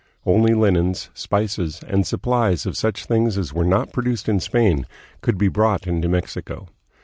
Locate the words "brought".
5.47-5.85